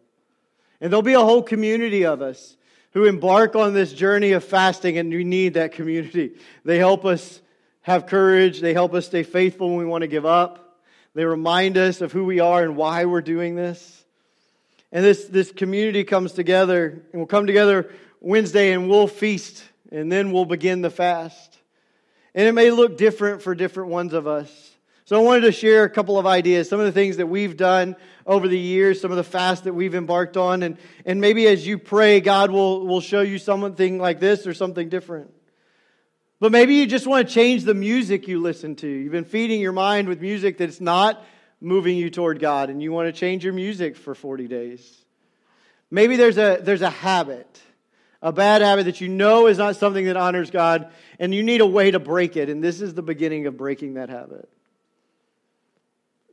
[0.80, 2.56] And there'll be a whole community of us
[2.92, 6.32] who embark on this journey of fasting, and we need that community.
[6.64, 7.40] They help us
[7.88, 10.78] have courage, they help us stay faithful when we want to give up,
[11.14, 14.04] they remind us of who we are and why we're doing this.
[14.92, 20.12] And this, this community comes together, and we'll come together Wednesday and we'll feast, and
[20.12, 21.58] then we'll begin the fast.
[22.34, 24.70] And it may look different for different ones of us.
[25.06, 27.56] So I wanted to share a couple of ideas, some of the things that we've
[27.56, 27.96] done
[28.26, 31.66] over the years, some of the fasts that we've embarked on, and, and maybe as
[31.66, 35.32] you pray, God will, will show you something like this or something different.
[36.40, 38.86] But maybe you just want to change the music you listen to.
[38.86, 41.24] You've been feeding your mind with music that's not
[41.60, 45.04] moving you toward God, and you want to change your music for 40 days.
[45.90, 47.60] Maybe there's a, there's a habit,
[48.22, 51.60] a bad habit that you know is not something that honors God, and you need
[51.60, 54.48] a way to break it, and this is the beginning of breaking that habit.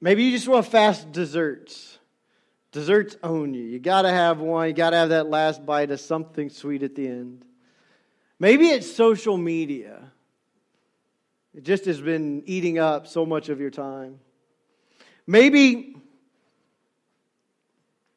[0.01, 1.97] Maybe you just want to fast desserts.
[2.71, 3.63] Desserts own you.
[3.63, 4.67] You got to have one.
[4.67, 7.44] You got to have that last bite of something sweet at the end.
[8.45, 10.11] Maybe it's social media.
[11.55, 14.19] It just has been eating up so much of your time.
[15.25, 15.95] Maybe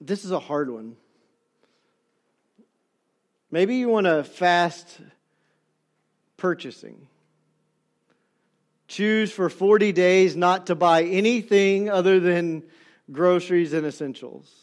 [0.03, 0.97] this is a hard one.
[3.51, 5.01] Maybe you want to fast
[6.37, 7.07] purchasing.
[8.87, 12.65] Choose for 40 days not to buy anything other than
[13.11, 14.55] groceries and essentials.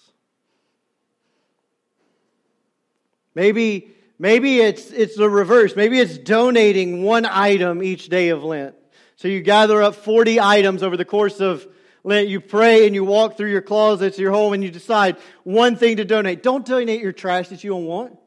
[3.34, 5.76] Maybe, maybe it's, it's the reverse.
[5.76, 8.76] Maybe it's donating one item each day of Lent.
[9.16, 11.66] So you gather up 40 items over the course of
[12.04, 12.28] Lent.
[12.28, 15.98] You pray and you walk through your closets, your home, and you decide one thing
[15.98, 16.44] to donate.
[16.44, 18.18] Don't donate your trash that you don't want.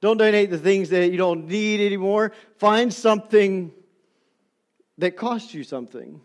[0.00, 2.32] Don't donate the things that you don't need anymore.
[2.58, 3.72] Find something
[4.98, 6.20] that costs you something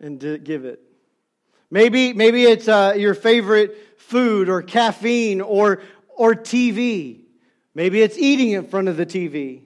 [0.00, 0.80] and give it.
[1.70, 5.82] Maybe, maybe it's uh, your favorite food or caffeine or,
[6.16, 7.24] or TV.
[7.78, 9.62] Maybe it's eating in front of the TV.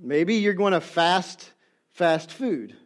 [0.00, 1.50] Maybe you're going to fast
[1.94, 2.76] fast food.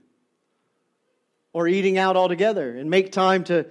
[1.53, 3.67] or eating out altogether and make time to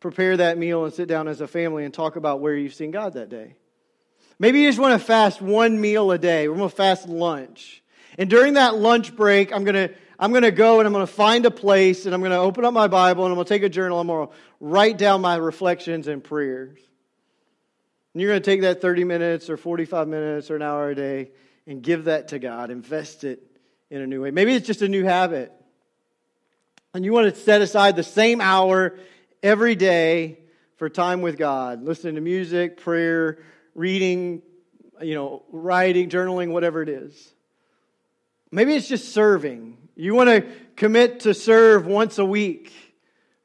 [0.00, 2.90] prepare that meal and sit down as a family and talk about where you've seen
[2.90, 3.54] God that day.
[4.40, 6.48] Maybe you just want to fast one meal a day.
[6.48, 7.84] We're going to fast lunch.
[8.18, 11.06] And during that lunch break, I'm going to I'm going to go and I'm going
[11.06, 13.46] to find a place and I'm going to open up my Bible and I'm going
[13.46, 14.00] to take a journal.
[14.00, 16.80] and I'm going to write down my reflections and prayers.
[18.14, 20.94] And you're going to take that 30 minutes or 45 minutes or an hour a
[20.94, 21.32] day
[21.66, 23.42] and give that to God, invest it
[23.90, 24.30] in a new way.
[24.30, 25.52] Maybe it's just a new habit.
[26.94, 28.96] And you want to set aside the same hour
[29.42, 30.38] every day
[30.76, 33.38] for time with God, listening to music, prayer,
[33.74, 34.42] reading,
[35.00, 37.32] you know, writing, journaling, whatever it is.
[38.52, 39.76] Maybe it's just serving.
[39.96, 40.46] You want to
[40.76, 42.72] commit to serve once a week.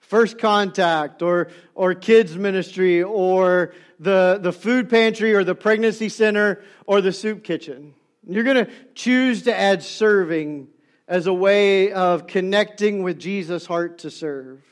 [0.10, 6.64] First contact or, or kids ministry or the, the food pantry or the pregnancy center
[6.88, 7.94] or the soup kitchen.
[8.28, 10.68] You're going to choose to add serving
[11.08, 14.64] as a way of connecting with Jesus' heart to serve.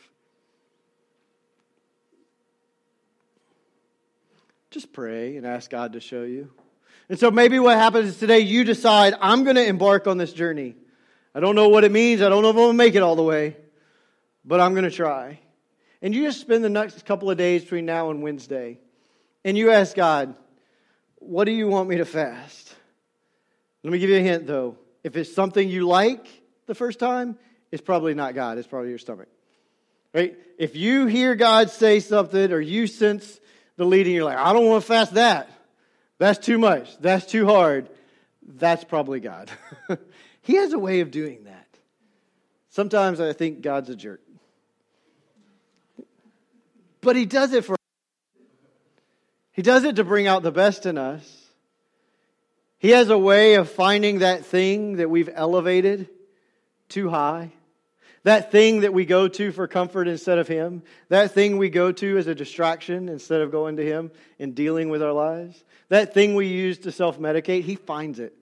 [4.71, 6.49] Just pray and ask God to show you.
[7.09, 10.33] And so maybe what happens is today you decide, I'm going to embark on this
[10.33, 10.75] journey.
[11.35, 12.23] I don't know what it means.
[12.23, 13.55] I don't know if I'm going to make it all the way,
[14.47, 15.39] but I'm going to try.
[16.01, 18.79] And you just spend the next couple of days between now and Wednesday,
[19.43, 20.35] and you ask God,
[21.17, 22.73] What do you want me to fast?
[23.83, 24.77] Let me give you a hint, though.
[25.03, 26.25] If it's something you like
[26.65, 27.37] the first time,
[27.71, 29.27] it's probably not God, it's probably your stomach.
[30.13, 30.37] Right?
[30.57, 33.39] If you hear God say something or you sense
[33.75, 35.49] the leading, you're like, I don't want to fast that.
[36.17, 36.97] That's too much.
[36.97, 37.89] That's too hard.
[38.41, 39.51] That's probably God.
[40.41, 41.67] he has a way of doing that.
[42.69, 44.21] Sometimes I think God's a jerk.
[47.07, 47.77] But he does it for
[49.53, 51.23] He does it to bring out the best in us.
[52.79, 56.09] He has a way of finding that thing that we've elevated
[56.89, 57.53] too high
[58.23, 61.93] that thing that we go to for comfort instead of Him, that thing we go
[61.93, 66.13] to as a distraction instead of going to Him and dealing with our lives, that
[66.13, 68.33] thing we use to self medicate, He finds it.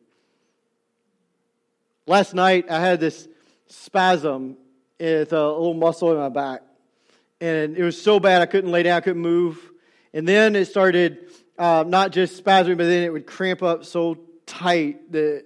[2.07, 3.27] Last night, I had this
[3.67, 4.57] spasm
[4.99, 6.63] with a little muscle in my back.
[7.41, 9.59] And it was so bad I couldn't lay down, I couldn't move.
[10.13, 14.17] And then it started uh, not just spasming, but then it would cramp up so
[14.45, 15.45] tight that it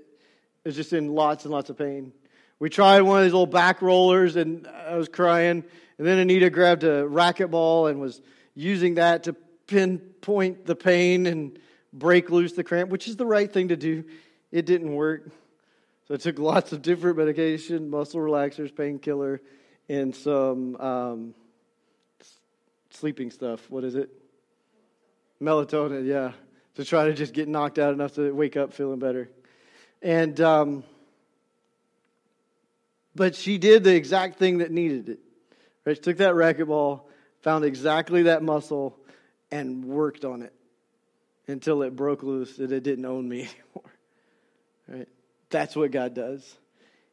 [0.66, 2.14] was just in lots and lots of pain.
[2.60, 5.64] We tried one of these little back rollers, and I was crying.
[5.98, 8.22] And then Anita grabbed a racquetball and was
[8.54, 9.34] using that to
[9.68, 11.58] pinpoint the pain and
[11.94, 14.04] break loose the cramp, which is the right thing to do.
[14.52, 15.30] It didn't work.
[16.08, 19.42] So I took lots of different medication, muscle relaxers, painkiller,
[19.88, 21.34] and some um,
[22.92, 23.70] sleeping stuff.
[23.70, 24.10] What is it?
[25.42, 26.34] Melatonin, yeah.
[26.76, 29.30] To try to just get knocked out enough to wake up feeling better.
[30.02, 30.84] And um,
[33.16, 35.20] but she did the exact thing that needed it.
[35.86, 35.98] Right?
[35.98, 37.02] She took that racquetball,
[37.42, 38.98] found exactly that muscle,
[39.52, 40.54] and worked on it
[41.48, 43.42] until it broke loose that it didn't own me
[43.76, 43.94] anymore.
[44.88, 45.08] Right?
[45.50, 46.58] That's what God does.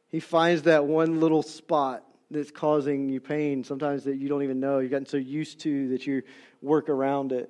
[0.09, 4.59] He finds that one little spot that's causing you pain, sometimes that you don't even
[4.59, 4.79] know.
[4.79, 6.23] You've gotten so used to that you
[6.61, 7.49] work around it.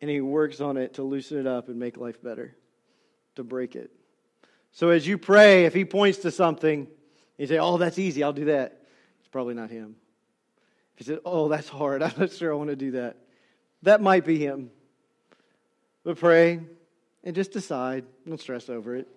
[0.00, 2.54] And He works on it to loosen it up and make life better,
[3.36, 3.90] to break it.
[4.72, 6.86] So as you pray, if He points to something,
[7.38, 8.82] you say, oh, that's easy, I'll do that.
[9.20, 9.96] It's probably not him.
[10.96, 13.16] If you say, oh, that's hard, I'm not sure I want to do that.
[13.82, 14.70] That might be him.
[16.04, 16.60] But pray
[17.24, 18.04] and just decide.
[18.26, 19.08] Don't stress over it.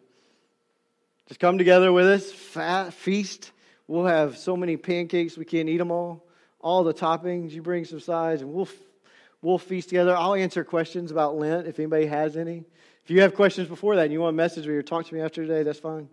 [1.27, 3.51] Just come together with us, fat, feast.
[3.89, 6.23] We'll have so many pancakes, we can't eat them all.
[6.61, 8.67] All the toppings, you bring some sides, and we'll,
[9.41, 10.15] we'll feast together.
[10.15, 12.65] I'll answer questions about Lent if anybody has any.
[13.03, 15.15] If you have questions before that and you want to message me or talk to
[15.15, 16.07] me after today, that's fine.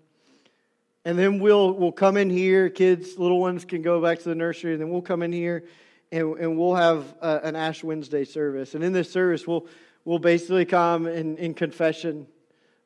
[1.04, 2.70] And then we'll, we'll come in here.
[2.70, 4.72] Kids, little ones can go back to the nursery.
[4.72, 5.66] And then we'll come in here
[6.10, 8.74] and, and we'll have uh, an Ash Wednesday service.
[8.74, 9.66] And in this service, we'll,
[10.06, 12.26] we'll basically come in, in confession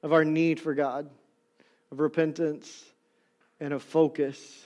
[0.02, 1.08] of our need for God,
[1.92, 2.84] of repentance,
[3.60, 4.64] and of focus.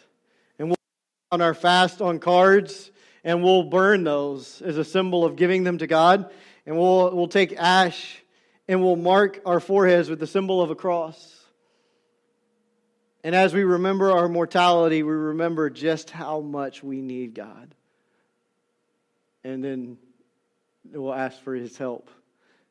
[1.35, 2.93] On our fast on cards
[3.25, 6.31] and we'll burn those as a symbol of giving them to God.
[6.65, 8.23] And we'll, we'll take ash
[8.69, 11.45] and we'll mark our foreheads with the symbol of a cross.
[13.25, 17.75] And as we remember our mortality, we remember just how much we need God.
[19.43, 19.99] And then
[20.93, 22.11] we'll ask for his help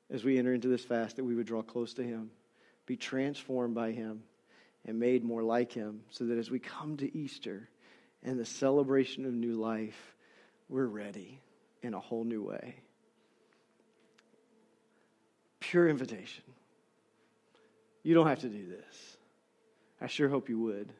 [0.10, 2.32] as we enter into this fast that we would draw close to him,
[2.86, 4.24] be transformed by him,
[4.86, 7.68] and made more like him, so that as we come to Easter
[8.24, 10.16] and the celebration of new life,
[10.70, 11.40] we're ready
[11.82, 12.76] in a whole new way.
[15.60, 16.44] Pure invitation.
[18.04, 19.18] You don't have to do this.
[20.02, 20.92] I sure hope you would.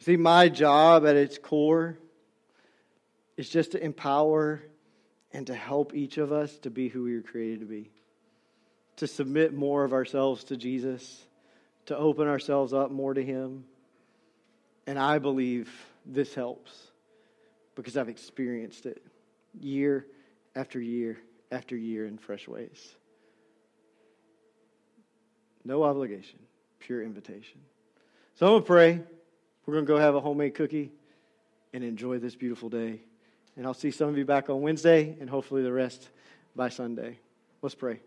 [0.00, 1.98] See, my job at its core
[3.36, 4.62] is just to empower
[5.32, 7.90] and to help each of us to be who we were created to be,
[8.96, 11.24] to submit more of ourselves to Jesus,
[11.86, 13.64] to open ourselves up more to Him.
[14.86, 15.70] And I believe
[16.04, 16.88] this helps
[17.74, 19.02] because I've experienced it
[19.58, 20.06] year
[20.54, 21.18] after year
[21.50, 22.94] after year in fresh ways.
[25.64, 26.38] No obligation,
[26.78, 27.60] pure invitation.
[28.34, 29.02] So I'm going to pray.
[29.64, 30.92] We're going to go have a homemade cookie
[31.72, 33.00] and enjoy this beautiful day.
[33.56, 36.08] And I'll see some of you back on Wednesday and hopefully the rest
[36.54, 37.18] by Sunday.
[37.62, 38.00] Let's pray.